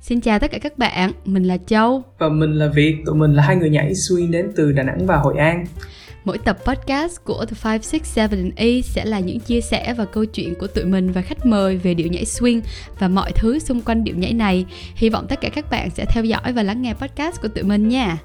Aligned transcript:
Xin 0.00 0.20
chào 0.20 0.38
tất 0.38 0.50
cả 0.50 0.58
các 0.58 0.78
bạn, 0.78 1.12
mình 1.24 1.42
là 1.42 1.56
Châu 1.66 2.02
Và 2.18 2.28
mình 2.28 2.52
là 2.52 2.66
Việt, 2.66 2.96
tụi 3.06 3.14
mình 3.14 3.34
là 3.34 3.42
hai 3.42 3.56
người 3.56 3.70
nhảy 3.70 3.92
swing 3.92 4.30
đến 4.30 4.52
từ 4.56 4.72
Đà 4.72 4.82
Nẵng 4.82 5.06
và 5.06 5.16
Hội 5.16 5.38
An 5.38 5.64
Mỗi 6.24 6.38
tập 6.38 6.58
podcast 6.64 7.24
của 7.24 7.44
The 7.44 7.56
5, 7.64 7.82
6, 7.82 8.28
7 8.28 8.38
and 8.40 8.52
8 8.56 8.82
sẽ 8.82 9.04
là 9.04 9.20
những 9.20 9.40
chia 9.40 9.60
sẻ 9.60 9.94
và 9.98 10.04
câu 10.04 10.24
chuyện 10.24 10.54
của 10.54 10.66
tụi 10.66 10.84
mình 10.84 11.12
và 11.12 11.22
khách 11.22 11.46
mời 11.46 11.76
về 11.76 11.94
điệu 11.94 12.06
nhảy 12.06 12.24
swing 12.24 12.60
và 12.98 13.08
mọi 13.08 13.32
thứ 13.32 13.58
xung 13.58 13.80
quanh 13.80 14.04
điệu 14.04 14.16
nhảy 14.16 14.32
này. 14.32 14.66
Hy 14.94 15.10
vọng 15.10 15.26
tất 15.28 15.40
cả 15.40 15.48
các 15.48 15.70
bạn 15.70 15.90
sẽ 15.90 16.04
theo 16.04 16.24
dõi 16.24 16.52
và 16.52 16.62
lắng 16.62 16.82
nghe 16.82 16.94
podcast 16.94 17.40
của 17.42 17.48
tụi 17.48 17.64
mình 17.64 17.88
nha. 17.88 18.18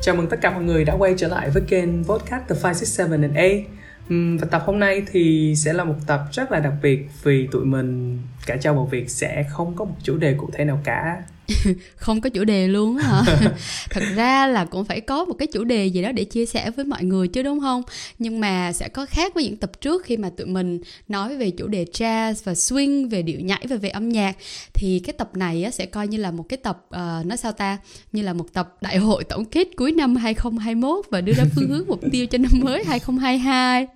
Chào 0.00 0.14
mừng 0.14 0.28
tất 0.28 0.36
cả 0.40 0.50
mọi 0.50 0.62
người 0.62 0.84
đã 0.84 0.96
quay 0.98 1.14
trở 1.16 1.28
lại 1.28 1.50
với 1.50 1.62
kênh 1.68 2.04
podcast 2.04 2.42
The 2.48 2.56
5, 2.62 2.74
6, 2.74 3.08
7 3.08 3.18
and 3.22 3.36
8 3.36 3.85
và 4.08 4.46
tập 4.50 4.62
hôm 4.66 4.78
nay 4.78 5.02
thì 5.12 5.54
sẽ 5.56 5.72
là 5.72 5.84
một 5.84 5.94
tập 6.06 6.24
rất 6.32 6.52
là 6.52 6.60
đặc 6.60 6.72
biệt 6.82 7.08
vì 7.22 7.48
tụi 7.52 7.64
mình, 7.64 8.18
cả 8.46 8.56
Châu 8.56 8.74
và 8.74 8.90
Việt 8.90 9.10
sẽ 9.10 9.44
không 9.50 9.76
có 9.76 9.84
một 9.84 9.96
chủ 10.02 10.16
đề 10.16 10.34
cụ 10.34 10.50
thể 10.52 10.64
nào 10.64 10.80
cả. 10.84 11.22
không 11.96 12.20
có 12.20 12.30
chủ 12.30 12.44
đề 12.44 12.68
luôn 12.68 12.96
hả? 12.96 13.22
Thật 13.90 14.02
ra 14.16 14.46
là 14.46 14.64
cũng 14.64 14.84
phải 14.84 15.00
có 15.00 15.24
một 15.24 15.34
cái 15.38 15.48
chủ 15.52 15.64
đề 15.64 15.86
gì 15.86 16.02
đó 16.02 16.12
để 16.12 16.24
chia 16.24 16.46
sẻ 16.46 16.70
với 16.70 16.84
mọi 16.84 17.04
người 17.04 17.28
chứ 17.28 17.42
đúng 17.42 17.60
không? 17.60 17.82
Nhưng 18.18 18.40
mà 18.40 18.72
sẽ 18.72 18.88
có 18.88 19.06
khác 19.06 19.34
với 19.34 19.44
những 19.44 19.56
tập 19.56 19.80
trước 19.80 20.04
khi 20.04 20.16
mà 20.16 20.30
tụi 20.36 20.46
mình 20.46 20.80
nói 21.08 21.36
về 21.36 21.50
chủ 21.50 21.66
đề 21.66 21.84
jazz 21.84 22.34
và 22.44 22.52
swing 22.52 23.10
về 23.10 23.22
điệu 23.22 23.40
nhảy 23.40 23.66
và 23.68 23.76
về 23.76 23.88
âm 23.88 24.08
nhạc. 24.08 24.36
Thì 24.74 25.00
cái 25.04 25.12
tập 25.12 25.30
này 25.34 25.64
á, 25.64 25.70
sẽ 25.70 25.86
coi 25.86 26.08
như 26.08 26.18
là 26.18 26.30
một 26.30 26.48
cái 26.48 26.56
tập 26.56 26.86
uh, 26.88 27.26
nói 27.26 27.36
sao 27.36 27.52
ta? 27.52 27.78
Như 28.12 28.22
là 28.22 28.32
một 28.32 28.46
tập 28.52 28.76
đại 28.80 28.96
hội 28.96 29.24
tổng 29.24 29.44
kết 29.44 29.68
cuối 29.76 29.92
năm 29.92 30.16
2021 30.16 31.04
và 31.10 31.20
đưa 31.20 31.32
ra 31.32 31.44
phương 31.54 31.68
hướng 31.68 31.84
mục 31.88 32.00
tiêu 32.12 32.26
cho 32.26 32.38
năm 32.38 32.52
mới 32.54 32.84
2022 32.84 33.86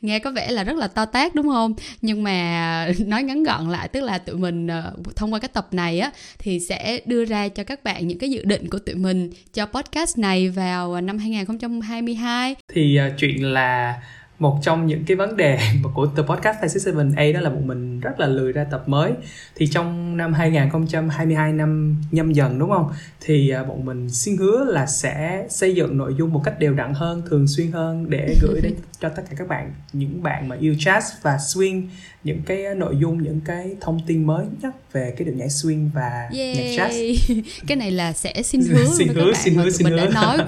nghe 0.00 0.18
có 0.18 0.30
vẻ 0.30 0.50
là 0.50 0.64
rất 0.64 0.76
là 0.76 0.88
to 0.88 1.04
tát 1.04 1.34
đúng 1.34 1.48
không? 1.48 1.74
Nhưng 2.02 2.22
mà 2.22 2.88
nói 2.98 3.22
ngắn 3.22 3.42
gọn 3.42 3.70
lại 3.70 3.88
tức 3.88 4.00
là 4.00 4.18
tụi 4.18 4.36
mình 4.36 4.66
uh, 4.66 5.16
thông 5.16 5.32
qua 5.32 5.38
cái 5.38 5.48
tập 5.48 5.68
này 5.70 6.00
á 6.00 6.10
thì 6.38 6.60
sẽ 6.60 6.93
đưa 7.06 7.24
ra 7.24 7.48
cho 7.48 7.64
các 7.64 7.84
bạn 7.84 8.08
những 8.08 8.18
cái 8.18 8.30
dự 8.30 8.44
định 8.44 8.70
của 8.70 8.78
tụi 8.78 8.94
mình 8.94 9.30
cho 9.52 9.66
podcast 9.66 10.18
này 10.18 10.48
vào 10.48 11.00
năm 11.00 11.18
2022 11.18 12.54
thì 12.72 12.98
uh, 13.06 13.12
chuyện 13.18 13.44
là 13.52 13.94
một 14.38 14.58
trong 14.62 14.86
những 14.86 15.04
cái 15.04 15.16
vấn 15.16 15.36
đề 15.36 15.58
mà 15.82 15.90
của 15.94 16.06
The 16.16 16.22
Podcast 16.22 16.56
567A 16.58 17.34
đó 17.34 17.40
là 17.40 17.50
bọn 17.50 17.66
mình 17.66 18.00
rất 18.00 18.20
là 18.20 18.26
lười 18.26 18.52
ra 18.52 18.64
tập 18.64 18.88
mới 18.88 19.12
thì 19.54 19.66
trong 19.66 20.16
năm 20.16 20.32
2022 20.32 21.52
năm 21.52 21.96
nhâm 22.10 22.32
dần 22.32 22.58
đúng 22.58 22.70
không 22.70 22.92
thì 23.20 23.50
à, 23.50 23.64
bọn 23.64 23.84
mình 23.84 24.10
xin 24.10 24.36
hứa 24.36 24.64
là 24.64 24.86
sẽ 24.86 25.46
xây 25.50 25.74
dựng 25.74 25.98
nội 25.98 26.14
dung 26.18 26.32
một 26.32 26.42
cách 26.44 26.58
đều 26.58 26.74
đặn 26.74 26.94
hơn 26.94 27.22
thường 27.30 27.48
xuyên 27.48 27.72
hơn 27.72 28.10
để 28.10 28.34
gửi 28.42 28.60
đến 28.62 28.74
cho 29.00 29.08
tất 29.08 29.22
cả 29.30 29.36
các 29.38 29.48
bạn 29.48 29.72
những 29.92 30.22
bạn 30.22 30.48
mà 30.48 30.56
yêu 30.56 30.74
jazz 30.74 31.00
và 31.22 31.36
swing 31.36 31.82
những 32.24 32.42
cái 32.46 32.74
nội 32.76 32.96
dung 33.00 33.22
những 33.22 33.40
cái 33.44 33.76
thông 33.80 34.00
tin 34.06 34.26
mới 34.26 34.46
nhất 34.62 34.92
về 34.92 35.14
cái 35.16 35.24
điệu 35.24 35.34
nhảy 35.34 35.48
swing 35.48 35.88
và 35.94 36.28
Yay. 36.38 36.54
nhạc 36.54 36.88
jazz 36.88 37.16
cái 37.66 37.76
này 37.76 37.90
là 37.90 38.12
sẽ 38.12 38.42
xin 38.42 38.60
hứa 38.60 38.84
xin 38.98 39.08
hứa, 39.08 39.14
các 39.14 39.24
bạn 39.24 39.34
xin 39.34 39.54
hứa, 39.54 39.62
tụi 39.62 39.72
xin 39.72 39.84
mình 39.84 39.98
hứa. 39.98 40.06
đã 40.06 40.12
nói 40.12 40.38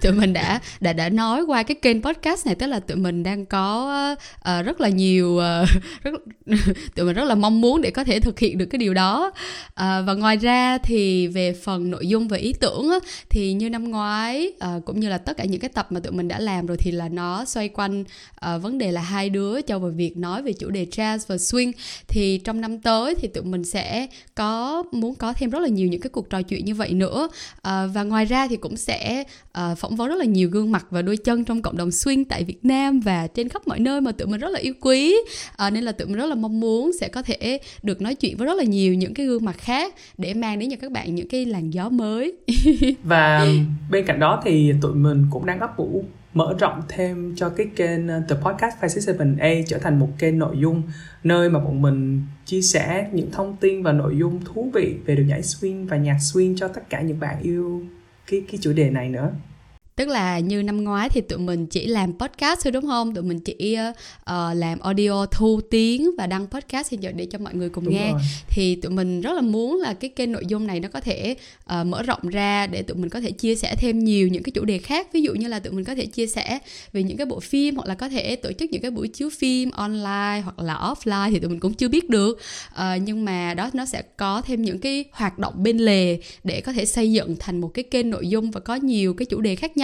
tụi 0.00 0.12
mình 0.12 0.32
đã 0.32 0.60
đã 0.80 0.92
đã 0.92 1.08
nói 1.08 1.42
qua 1.46 1.62
cái 1.62 1.74
kênh 1.82 2.02
podcast 2.02 2.46
này 2.46 2.54
tức 2.54 2.66
là 2.66 2.80
tụi 2.80 2.91
mình 2.96 3.22
đang 3.22 3.46
có 3.46 3.94
uh, 4.34 4.64
rất 4.66 4.80
là 4.80 4.88
nhiều 4.88 5.28
uh, 5.28 5.68
rất 6.02 6.12
tụi 6.96 7.06
mình 7.06 7.16
rất 7.16 7.24
là 7.24 7.34
mong 7.34 7.60
muốn 7.60 7.82
để 7.82 7.90
có 7.90 8.04
thể 8.04 8.20
thực 8.20 8.38
hiện 8.38 8.58
được 8.58 8.66
cái 8.66 8.78
điều 8.78 8.94
đó. 8.94 9.32
Uh, 9.66 9.72
và 9.76 10.14
ngoài 10.18 10.36
ra 10.36 10.78
thì 10.78 11.26
về 11.26 11.52
phần 11.52 11.90
nội 11.90 12.08
dung 12.08 12.28
và 12.28 12.36
ý 12.36 12.52
tưởng 12.52 12.90
á, 12.90 12.98
thì 13.30 13.52
như 13.52 13.70
năm 13.70 13.90
ngoái 13.90 14.52
uh, 14.76 14.84
cũng 14.84 15.00
như 15.00 15.08
là 15.08 15.18
tất 15.18 15.36
cả 15.36 15.44
những 15.44 15.60
cái 15.60 15.68
tập 15.68 15.86
mà 15.90 16.00
tụi 16.00 16.12
mình 16.12 16.28
đã 16.28 16.38
làm 16.38 16.66
rồi 16.66 16.76
thì 16.76 16.90
là 16.90 17.08
nó 17.08 17.44
xoay 17.44 17.68
quanh 17.68 18.00
uh, 18.00 18.62
vấn 18.62 18.78
đề 18.78 18.92
là 18.92 19.00
hai 19.00 19.30
đứa 19.30 19.62
cho 19.62 19.78
và 19.78 19.88
việc 19.88 20.16
nói 20.16 20.42
về 20.42 20.52
chủ 20.52 20.70
đề 20.70 20.86
jazz 20.90 21.18
và 21.26 21.36
swing. 21.36 21.72
Thì 22.08 22.38
trong 22.38 22.60
năm 22.60 22.78
tới 22.78 23.14
thì 23.14 23.28
tụi 23.28 23.44
mình 23.44 23.64
sẽ 23.64 24.06
có 24.34 24.82
muốn 24.92 25.14
có 25.14 25.32
thêm 25.32 25.50
rất 25.50 25.58
là 25.58 25.68
nhiều 25.68 25.88
những 25.88 26.00
cái 26.00 26.10
cuộc 26.10 26.30
trò 26.30 26.42
chuyện 26.42 26.64
như 26.64 26.74
vậy 26.74 26.92
nữa. 26.92 27.28
Uh, 27.56 27.62
và 27.94 28.02
ngoài 28.02 28.24
ra 28.24 28.48
thì 28.48 28.56
cũng 28.56 28.76
sẽ 28.76 29.24
uh, 29.58 29.78
phỏng 29.78 29.96
vấn 29.96 30.08
rất 30.08 30.16
là 30.16 30.24
nhiều 30.24 30.48
gương 30.48 30.72
mặt 30.72 30.86
và 30.90 31.02
đôi 31.02 31.16
chân 31.16 31.44
trong 31.44 31.62
cộng 31.62 31.76
đồng 31.76 31.88
swing 31.88 32.24
tại 32.28 32.44
việt 32.44 32.64
nam 32.64 32.81
và 32.90 33.26
trên 33.26 33.48
khắp 33.48 33.62
mọi 33.66 33.80
nơi 33.80 34.00
mà 34.00 34.12
tụi 34.12 34.26
mình 34.28 34.40
rất 34.40 34.48
là 34.48 34.58
yêu 34.58 34.74
quý. 34.80 35.16
À, 35.56 35.70
nên 35.70 35.84
là 35.84 35.92
tụi 35.92 36.06
mình 36.06 36.16
rất 36.16 36.26
là 36.26 36.34
mong 36.34 36.60
muốn 36.60 36.90
sẽ 37.00 37.08
có 37.08 37.22
thể 37.22 37.58
được 37.82 38.00
nói 38.00 38.14
chuyện 38.14 38.36
với 38.36 38.46
rất 38.46 38.54
là 38.54 38.64
nhiều 38.64 38.94
những 38.94 39.14
cái 39.14 39.26
gương 39.26 39.44
mặt 39.44 39.56
khác 39.58 39.94
để 40.18 40.34
mang 40.34 40.58
đến 40.58 40.70
cho 40.70 40.76
các 40.80 40.92
bạn 40.92 41.14
những 41.14 41.28
cái 41.28 41.44
làn 41.46 41.70
gió 41.70 41.88
mới. 41.88 42.36
Và 43.02 43.46
bên 43.90 44.04
cạnh 44.06 44.20
đó 44.20 44.42
thì 44.44 44.72
tụi 44.82 44.94
mình 44.94 45.26
cũng 45.30 45.46
đang 45.46 45.60
ấp 45.60 45.76
ủ 45.76 46.04
mở 46.34 46.54
rộng 46.58 46.82
thêm 46.88 47.34
cho 47.36 47.48
cái 47.48 47.66
kênh 47.76 48.08
ờ, 48.08 48.22
The 48.28 48.36
Podcast 48.36 48.76
567A 48.80 49.62
trở 49.66 49.78
thành 49.78 49.98
một 49.98 50.08
kênh 50.18 50.38
nội 50.38 50.56
dung 50.58 50.82
nơi 51.24 51.50
mà 51.50 51.58
bọn 51.58 51.82
mình 51.82 52.22
chia 52.44 52.62
sẻ 52.62 53.08
những 53.12 53.30
thông 53.30 53.56
tin 53.56 53.82
và 53.82 53.92
nội 53.92 54.16
dung 54.18 54.40
thú 54.44 54.70
vị 54.74 54.96
về 55.06 55.16
đường 55.16 55.26
nhảy 55.26 55.40
swing 55.40 55.88
và 55.88 55.96
nhạc 55.96 56.16
swing 56.16 56.56
cho 56.56 56.68
tất 56.68 56.90
cả 56.90 57.00
những 57.00 57.20
bạn 57.20 57.36
yêu 57.42 57.82
cái 58.30 58.42
cái 58.50 58.58
chủ 58.62 58.72
đề 58.72 58.90
này 58.90 59.08
nữa 59.08 59.30
tức 59.96 60.08
là 60.08 60.38
như 60.38 60.62
năm 60.62 60.84
ngoái 60.84 61.08
thì 61.08 61.20
tụi 61.20 61.38
mình 61.38 61.66
chỉ 61.66 61.86
làm 61.86 62.18
podcast 62.18 62.60
thôi 62.64 62.72
đúng 62.72 62.86
không? 62.86 63.14
Tụi 63.14 63.24
mình 63.24 63.40
chỉ 63.40 63.76
uh, 63.90 63.96
làm 64.54 64.78
audio 64.78 65.26
thu 65.26 65.60
tiếng 65.70 66.10
và 66.18 66.26
đăng 66.26 66.46
podcast 66.46 66.92
để, 67.00 67.12
để 67.12 67.26
cho 67.26 67.38
mọi 67.38 67.54
người 67.54 67.68
cùng 67.68 67.84
đúng 67.84 67.94
nghe. 67.94 68.12
rồi. 68.12 68.20
thì 68.48 68.76
tụi 68.76 68.92
mình 68.92 69.20
rất 69.20 69.32
là 69.32 69.40
muốn 69.40 69.80
là 69.80 69.94
cái 69.94 70.10
kênh 70.10 70.32
nội 70.32 70.44
dung 70.48 70.66
này 70.66 70.80
nó 70.80 70.88
có 70.88 71.00
thể 71.00 71.34
uh, 71.80 71.86
mở 71.86 72.02
rộng 72.02 72.28
ra 72.28 72.66
để 72.66 72.82
tụi 72.82 72.96
mình 72.96 73.08
có 73.08 73.20
thể 73.20 73.30
chia 73.30 73.54
sẻ 73.54 73.74
thêm 73.78 73.98
nhiều 74.04 74.28
những 74.28 74.42
cái 74.42 74.52
chủ 74.52 74.64
đề 74.64 74.78
khác. 74.78 75.08
Ví 75.12 75.22
dụ 75.22 75.34
như 75.34 75.48
là 75.48 75.58
tụi 75.58 75.72
mình 75.72 75.84
có 75.84 75.94
thể 75.94 76.06
chia 76.06 76.26
sẻ 76.26 76.58
về 76.92 77.02
những 77.02 77.16
cái 77.16 77.26
bộ 77.26 77.40
phim 77.40 77.76
hoặc 77.76 77.86
là 77.86 77.94
có 77.94 78.08
thể 78.08 78.36
tổ 78.36 78.52
chức 78.52 78.70
những 78.70 78.82
cái 78.82 78.90
buổi 78.90 79.08
chiếu 79.08 79.30
phim 79.38 79.70
online 79.70 80.42
hoặc 80.44 80.58
là 80.58 80.74
offline 80.74 81.30
thì 81.30 81.38
tụi 81.38 81.50
mình 81.50 81.60
cũng 81.60 81.74
chưa 81.74 81.88
biết 81.88 82.10
được. 82.10 82.38
Uh, 82.72 83.02
nhưng 83.02 83.24
mà 83.24 83.54
đó 83.54 83.70
nó 83.72 83.86
sẽ 83.86 84.02
có 84.16 84.42
thêm 84.42 84.62
những 84.62 84.78
cái 84.78 85.04
hoạt 85.12 85.38
động 85.38 85.62
bên 85.62 85.78
lề 85.78 86.18
để 86.44 86.60
có 86.60 86.72
thể 86.72 86.86
xây 86.86 87.12
dựng 87.12 87.36
thành 87.40 87.60
một 87.60 87.68
cái 87.68 87.82
kênh 87.82 88.10
nội 88.10 88.28
dung 88.28 88.50
và 88.50 88.60
có 88.60 88.74
nhiều 88.74 89.14
cái 89.14 89.26
chủ 89.26 89.40
đề 89.40 89.56
khác 89.56 89.76
nhau 89.76 89.81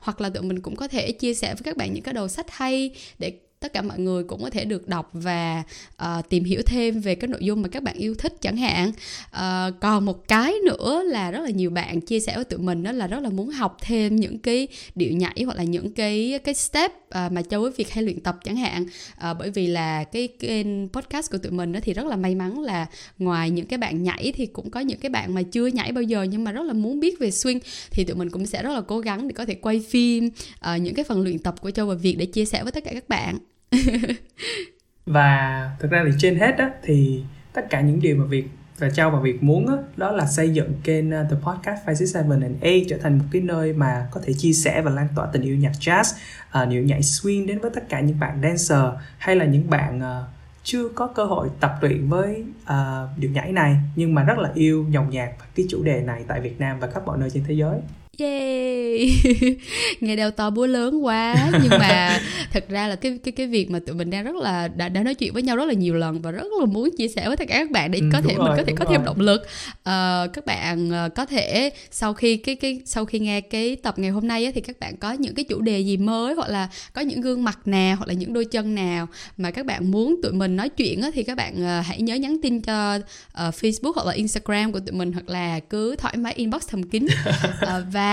hoặc 0.00 0.20
là 0.20 0.30
tụi 0.30 0.42
mình 0.42 0.60
cũng 0.60 0.76
có 0.76 0.88
thể 0.88 1.12
chia 1.12 1.34
sẻ 1.34 1.54
với 1.54 1.62
các 1.64 1.76
bạn 1.76 1.94
những 1.94 2.02
cái 2.02 2.14
đầu 2.14 2.28
sách 2.28 2.46
hay 2.50 2.90
để 3.18 3.32
tất 3.60 3.72
cả 3.72 3.82
mọi 3.82 3.98
người 3.98 4.24
cũng 4.24 4.42
có 4.42 4.50
thể 4.50 4.64
được 4.64 4.88
đọc 4.88 5.10
và 5.12 5.62
uh, 6.02 6.28
tìm 6.28 6.44
hiểu 6.44 6.62
thêm 6.66 7.00
về 7.00 7.14
cái 7.14 7.28
nội 7.28 7.40
dung 7.42 7.62
mà 7.62 7.68
các 7.68 7.82
bạn 7.82 7.96
yêu 7.96 8.14
thích 8.14 8.34
chẳng 8.40 8.56
hạn. 8.56 8.92
Uh, 9.36 9.80
còn 9.80 10.04
một 10.04 10.28
cái 10.28 10.54
nữa 10.64 11.02
là 11.06 11.30
rất 11.30 11.40
là 11.40 11.50
nhiều 11.50 11.70
bạn 11.70 12.00
chia 12.00 12.20
sẻ 12.20 12.36
với 12.36 12.44
tụi 12.44 12.58
mình 12.58 12.82
đó 12.82 12.92
là 12.92 13.06
rất 13.06 13.20
là 13.20 13.30
muốn 13.30 13.50
học 13.50 13.76
thêm 13.80 14.16
những 14.16 14.38
cái 14.38 14.68
điệu 14.94 15.12
nhảy 15.12 15.42
hoặc 15.44 15.56
là 15.56 15.62
những 15.62 15.92
cái 15.92 16.40
cái 16.44 16.54
step 16.54 16.92
uh, 16.92 17.32
mà 17.32 17.42
châu 17.42 17.62
với 17.62 17.70
việc 17.76 17.90
hay 17.90 18.04
luyện 18.04 18.20
tập 18.20 18.38
chẳng 18.44 18.56
hạn. 18.56 18.82
Uh, 19.30 19.36
bởi 19.38 19.50
vì 19.50 19.66
là 19.66 20.04
cái 20.04 20.28
kênh 20.28 20.88
podcast 20.88 21.30
của 21.30 21.38
tụi 21.38 21.52
mình 21.52 21.72
đó 21.72 21.80
thì 21.82 21.94
rất 21.94 22.06
là 22.06 22.16
may 22.16 22.34
mắn 22.34 22.60
là 22.60 22.86
ngoài 23.18 23.50
những 23.50 23.66
cái 23.66 23.78
bạn 23.78 24.02
nhảy 24.02 24.32
thì 24.36 24.46
cũng 24.46 24.70
có 24.70 24.80
những 24.80 24.98
cái 24.98 25.10
bạn 25.10 25.34
mà 25.34 25.42
chưa 25.42 25.66
nhảy 25.66 25.92
bao 25.92 26.02
giờ 26.02 26.22
nhưng 26.22 26.44
mà 26.44 26.52
rất 26.52 26.62
là 26.62 26.72
muốn 26.72 27.00
biết 27.00 27.18
về 27.18 27.28
swing. 27.28 27.60
Thì 27.90 28.04
tụi 28.04 28.16
mình 28.16 28.30
cũng 28.30 28.46
sẽ 28.46 28.62
rất 28.62 28.72
là 28.72 28.80
cố 28.80 28.98
gắng 28.98 29.28
để 29.28 29.32
có 29.32 29.44
thể 29.44 29.54
quay 29.54 29.80
phim 29.88 30.26
uh, 30.26 30.80
những 30.80 30.94
cái 30.94 31.04
phần 31.04 31.22
luyện 31.22 31.38
tập 31.38 31.54
của 31.60 31.70
châu 31.70 31.86
và 31.86 31.94
việc 31.94 32.16
để 32.18 32.26
chia 32.26 32.44
sẻ 32.44 32.62
với 32.62 32.72
tất 32.72 32.84
cả 32.84 32.90
các 32.94 33.08
bạn. 33.08 33.38
và 35.06 35.70
thực 35.78 35.90
ra 35.90 36.04
thì 36.06 36.12
trên 36.18 36.38
hết 36.38 36.58
á 36.58 36.70
thì 36.82 37.24
tất 37.52 37.70
cả 37.70 37.80
những 37.80 38.00
điều 38.00 38.16
mà 38.16 38.24
việc 38.24 38.44
và 38.78 38.90
trao 38.90 39.10
và 39.10 39.20
việc 39.20 39.42
muốn 39.42 39.66
á, 39.66 39.74
đó 39.96 40.12
là 40.12 40.26
xây 40.26 40.50
dựng 40.50 40.72
kênh 40.84 41.08
uh, 41.08 41.30
The 41.30 41.36
Podcast 41.42 41.86
567 41.86 42.48
and 42.48 42.62
A 42.62 42.88
trở 42.88 42.98
thành 43.02 43.18
một 43.18 43.24
cái 43.32 43.42
nơi 43.42 43.72
mà 43.72 44.08
có 44.10 44.20
thể 44.24 44.32
chia 44.32 44.52
sẻ 44.52 44.82
và 44.82 44.90
lan 44.90 45.08
tỏa 45.16 45.26
tình 45.32 45.42
yêu 45.42 45.56
nhạc 45.56 45.72
jazz, 45.80 46.16
uh, 46.62 46.68
điệu 46.68 46.82
nhảy 46.82 47.00
swing 47.00 47.46
đến 47.46 47.58
với 47.58 47.70
tất 47.74 47.88
cả 47.88 48.00
những 48.00 48.20
bạn 48.20 48.40
dancer 48.42 48.84
hay 49.18 49.36
là 49.36 49.44
những 49.44 49.70
bạn 49.70 49.98
uh, 49.98 50.28
chưa 50.62 50.88
có 50.88 51.06
cơ 51.06 51.24
hội 51.24 51.48
tập 51.60 51.78
luyện 51.80 52.08
với 52.08 52.44
uh, 52.62 53.18
điệu 53.18 53.30
nhảy 53.30 53.52
này 53.52 53.76
nhưng 53.96 54.14
mà 54.14 54.22
rất 54.22 54.38
là 54.38 54.50
yêu 54.54 54.86
dòng 54.90 55.10
nhạc 55.10 55.32
và 55.40 55.46
cái 55.54 55.66
chủ 55.70 55.82
đề 55.82 56.00
này 56.00 56.24
tại 56.28 56.40
Việt 56.40 56.60
Nam 56.60 56.80
và 56.80 56.86
các 56.86 57.06
mọi 57.06 57.18
nơi 57.18 57.30
trên 57.30 57.44
thế 57.48 57.54
giới. 57.54 57.80
Yay! 58.18 59.22
nghe 60.00 60.16
đeo 60.16 60.30
to 60.30 60.50
búa 60.50 60.66
lớn 60.66 61.04
quá 61.04 61.50
nhưng 61.62 61.78
mà 61.78 62.20
thật 62.52 62.64
ra 62.68 62.88
là 62.88 62.96
cái 62.96 63.18
cái 63.24 63.32
cái 63.32 63.46
việc 63.46 63.70
mà 63.70 63.78
tụi 63.86 63.96
mình 63.96 64.10
đang 64.10 64.24
rất 64.24 64.34
là 64.36 64.68
đã, 64.68 64.88
đã 64.88 65.02
nói 65.02 65.14
chuyện 65.14 65.32
với 65.32 65.42
nhau 65.42 65.56
rất 65.56 65.64
là 65.64 65.72
nhiều 65.74 65.94
lần 65.94 66.22
và 66.22 66.30
rất 66.30 66.46
là 66.60 66.66
muốn 66.66 66.90
chia 66.98 67.08
sẻ 67.08 67.28
với 67.28 67.36
tất 67.36 67.44
cả 67.48 67.54
các 67.58 67.70
bạn 67.70 67.90
để 67.90 67.98
Ừ, 67.98 68.06
có 68.12 68.20
thể 68.20 68.34
rồi, 68.34 68.48
mình 68.48 68.56
có 68.56 68.62
thể 68.66 68.72
có 68.76 68.84
thêm 68.84 69.00
rồi. 69.00 69.06
động 69.06 69.20
lực 69.20 69.42
Ờ, 69.82 70.28
các 70.32 70.46
bạn 70.46 70.90
ờ, 70.90 71.08
có 71.08 71.26
thể 71.26 71.70
sau 71.90 72.14
khi 72.14 72.36
cái 72.36 72.54
cái 72.54 72.80
sau 72.84 73.04
khi 73.04 73.18
nghe 73.18 73.40
cái 73.40 73.76
tập 73.76 73.98
ngày 73.98 74.10
hôm 74.10 74.28
nay 74.28 74.44
á, 74.44 74.50
thì 74.54 74.60
các 74.60 74.80
bạn 74.80 74.96
có 74.96 75.12
những 75.12 75.34
cái 75.34 75.44
chủ 75.44 75.60
đề 75.60 75.80
gì 75.80 75.96
mới 75.96 76.34
hoặc 76.34 76.48
là 76.50 76.68
có 76.92 77.00
những 77.00 77.20
gương 77.20 77.44
mặt 77.44 77.58
nào 77.68 77.96
hoặc 77.96 78.06
là 78.08 78.14
những 78.14 78.32
đôi 78.32 78.44
chân 78.44 78.74
nào 78.74 79.06
mà 79.36 79.50
các 79.50 79.66
bạn 79.66 79.90
muốn 79.90 80.20
tụi 80.22 80.32
mình 80.32 80.56
nói 80.56 80.68
chuyện 80.68 81.02
á, 81.02 81.10
thì 81.14 81.22
các 81.22 81.36
bạn 81.36 81.54
ờ, 81.64 81.80
hãy 81.80 82.00
nhớ 82.02 82.14
nhắn 82.14 82.36
tin 82.42 82.60
cho 82.60 82.98
ờ, 83.32 83.50
Facebook 83.60 83.92
hoặc 83.94 84.06
là 84.06 84.12
Instagram 84.12 84.72
của 84.72 84.80
tụi 84.80 84.92
mình 84.96 85.12
hoặc 85.12 85.28
là 85.28 85.60
cứ 85.60 85.96
thoải 85.96 86.16
mái 86.16 86.32
inbox 86.36 86.68
thầm 86.68 86.82
kín 86.82 87.06
Ờ, 87.60 87.84
và 87.92 88.07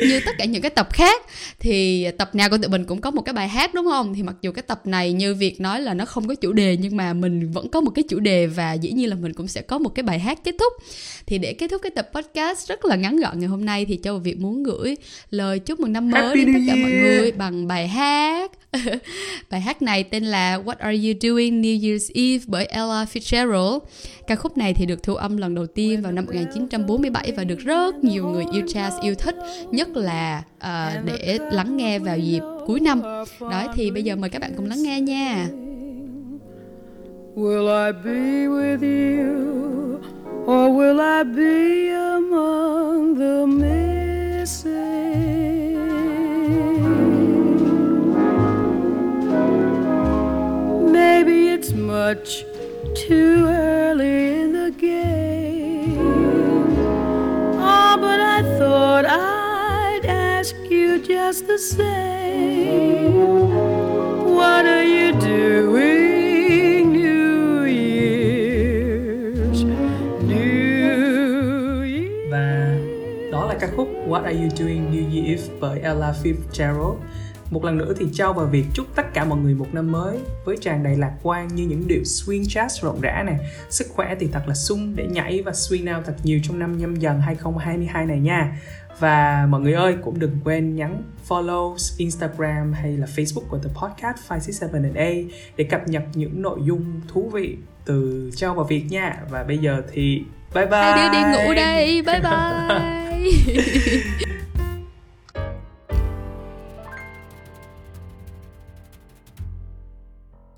như 0.00 0.20
tất 0.20 0.32
cả 0.38 0.44
những 0.44 0.62
cái 0.62 0.70
tập 0.70 0.88
khác 0.92 1.22
thì 1.60 2.06
tập 2.18 2.34
nào 2.34 2.50
của 2.50 2.58
tụi 2.58 2.70
mình 2.70 2.84
cũng 2.84 3.00
có 3.00 3.10
một 3.10 3.22
cái 3.22 3.32
bài 3.32 3.48
hát 3.48 3.74
đúng 3.74 3.86
không? 3.86 4.14
Thì 4.14 4.22
mặc 4.22 4.34
dù 4.42 4.52
cái 4.52 4.62
tập 4.62 4.80
này 4.84 5.12
như 5.12 5.34
việc 5.34 5.60
nói 5.60 5.80
là 5.80 5.94
nó 5.94 6.04
không 6.04 6.28
có 6.28 6.34
chủ 6.34 6.52
đề 6.52 6.76
nhưng 6.76 6.96
mà 6.96 7.12
mình 7.12 7.50
vẫn 7.50 7.68
có 7.68 7.80
một 7.80 7.90
cái 7.90 8.02
chủ 8.08 8.20
đề 8.20 8.46
và 8.46 8.72
dĩ 8.72 8.92
nhiên 8.92 9.08
là 9.08 9.16
mình 9.16 9.32
cũng 9.32 9.48
sẽ 9.48 9.62
có 9.62 9.78
một 9.78 9.88
cái 9.94 10.02
bài 10.02 10.18
hát 10.18 10.38
kết 10.44 10.54
thúc. 10.58 10.72
Thì 11.26 11.38
để 11.38 11.52
kết 11.52 11.68
thúc 11.68 11.82
cái 11.82 11.90
tập 11.90 12.08
podcast 12.14 12.68
rất 12.68 12.84
là 12.84 12.96
ngắn 12.96 13.16
gọn 13.16 13.40
ngày 13.40 13.48
hôm 13.48 13.64
nay 13.64 13.84
thì 13.84 13.98
châu 14.02 14.18
Việt 14.18 14.38
muốn 14.38 14.62
gửi 14.62 14.96
lời 15.30 15.58
chúc 15.58 15.80
mừng 15.80 15.92
năm 15.92 16.10
mới 16.10 16.22
Happy 16.22 16.44
đến 16.44 16.54
tất 16.54 16.60
cả 16.66 16.74
mọi 16.74 16.90
người 16.90 17.32
bằng 17.32 17.68
bài 17.68 17.88
hát 17.88 18.52
bài 19.50 19.60
hát 19.60 19.82
này 19.82 20.04
tên 20.04 20.24
là 20.24 20.58
What 20.58 20.74
Are 20.78 20.96
You 20.96 21.14
Doing 21.20 21.62
New 21.62 21.80
Year's 21.80 22.10
Eve 22.14 22.44
bởi 22.46 22.66
Ella 22.66 23.04
Fitzgerald. 23.04 23.80
Ca 24.26 24.36
khúc 24.36 24.58
này 24.58 24.74
thì 24.74 24.86
được 24.86 25.02
thu 25.02 25.14
âm 25.14 25.36
lần 25.36 25.54
đầu 25.54 25.66
tiên 25.66 26.02
vào 26.02 26.12
năm 26.12 26.24
1947 26.26 27.32
và 27.36 27.44
được 27.44 27.58
rất 27.58 28.04
nhiều 28.04 28.26
người 28.26 28.44
yêu 28.52 28.62
jazz 28.62 29.02
yêu 29.02 29.14
thích 29.14 29.36
nhất 29.70 29.88
là 29.88 30.42
uh, 30.56 31.04
để 31.04 31.38
lắng 31.52 31.76
nghe 31.76 31.98
vào 31.98 32.18
dịp 32.18 32.42
cuối 32.66 32.80
năm. 32.80 33.02
Đó 33.40 33.72
thì 33.74 33.90
bây 33.90 34.02
giờ 34.02 34.16
mời 34.16 34.30
các 34.30 34.42
bạn 34.42 34.52
cùng 34.56 34.66
lắng 34.66 34.82
nghe 34.82 35.00
nha. 35.00 35.48
Will 37.36 37.68
I 37.86 37.92
be 38.04 38.48
with 38.48 38.82
you, 38.82 40.00
or 40.44 40.70
will 40.76 40.98
I 40.98 41.22
be 41.24 41.92
among 41.94 43.14
the 43.14 43.46
missing? 43.46 45.39
Much 52.10 52.44
too 53.06 53.46
early 53.46 54.40
in 54.40 54.52
the 54.52 54.72
game. 54.72 55.96
Oh, 57.54 57.96
but 58.04 58.18
I 58.18 58.42
thought 58.58 59.04
I'd 59.06 60.04
ask 60.06 60.56
you 60.68 60.98
just 60.98 61.46
the 61.46 61.58
same. 61.58 63.14
What 64.38 64.66
are 64.66 64.82
you 64.82 65.12
doing, 65.20 66.90
New 66.92 67.64
Year's? 67.64 69.62
New 70.32 71.84
Year's. 71.94 72.30
và 72.30 72.76
đó 73.32 73.46
là 73.46 73.54
ca 73.60 73.68
khúc 73.76 73.88
What 74.06 74.24
Are 74.24 74.36
You 74.42 74.48
Doing 74.58 74.90
New 74.90 75.06
Year 75.14 75.26
Eve 75.26 75.48
bởi 75.60 75.80
Ella 75.80 76.14
Fitzgerald 76.22 76.96
một 77.50 77.64
lần 77.64 77.78
nữa 77.78 77.92
thì 77.98 78.06
Châu 78.12 78.32
và 78.32 78.44
Việt 78.44 78.64
chúc 78.74 78.86
tất 78.94 79.14
cả 79.14 79.24
mọi 79.24 79.38
người 79.38 79.54
một 79.54 79.66
năm 79.72 79.92
mới 79.92 80.18
với 80.44 80.56
tràn 80.60 80.82
đầy 80.82 80.96
lạc 80.96 81.12
quan 81.22 81.48
như 81.54 81.66
những 81.66 81.88
điệu 81.88 82.02
swing 82.02 82.42
jazz 82.42 82.82
rộn 82.82 83.00
rã 83.00 83.24
nè. 83.26 83.38
Sức 83.70 83.86
khỏe 83.94 84.16
thì 84.20 84.28
thật 84.32 84.42
là 84.46 84.54
sung 84.54 84.96
để 84.96 85.06
nhảy 85.06 85.42
và 85.42 85.52
swing 85.52 85.96
out 85.96 86.06
thật 86.06 86.14
nhiều 86.22 86.40
trong 86.42 86.58
năm 86.58 86.78
nhâm 86.78 86.96
dần 86.96 87.20
2022 87.20 88.06
này 88.06 88.20
nha. 88.20 88.56
Và 88.98 89.46
mọi 89.48 89.60
người 89.60 89.72
ơi 89.72 89.96
cũng 90.02 90.18
đừng 90.18 90.36
quên 90.44 90.76
nhắn 90.76 91.02
follow 91.28 91.76
Instagram 91.98 92.72
hay 92.72 92.96
là 92.96 93.06
Facebook 93.16 93.44
của 93.48 93.58
The 93.58 93.70
Podcast 93.74 94.16
567A 94.28 95.24
để 95.56 95.64
cập 95.64 95.88
nhật 95.88 96.02
những 96.14 96.42
nội 96.42 96.60
dung 96.64 97.00
thú 97.08 97.30
vị 97.32 97.56
từ 97.84 98.30
Châu 98.36 98.54
và 98.54 98.64
Việt 98.68 98.84
nha. 98.90 99.20
Và 99.30 99.42
bây 99.42 99.58
giờ 99.58 99.82
thì 99.92 100.24
bye 100.54 100.66
bye 100.66 100.80
hai 100.80 101.08
đứa 101.08 101.12
đi 101.12 101.18
ngủ 101.18 101.54
đây 101.54 102.02
bye 102.02 102.20
bye 102.20 104.26